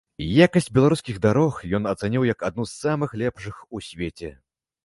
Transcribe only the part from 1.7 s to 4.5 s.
ён ацаніў як адну з самых лепшых у свеце.